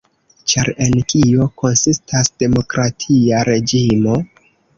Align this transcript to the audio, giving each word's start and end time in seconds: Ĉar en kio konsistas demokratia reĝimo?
Ĉar 0.51 0.69
en 0.85 0.95
kio 1.11 1.45
konsistas 1.63 2.33
demokratia 2.45 3.45
reĝimo? 3.53 4.19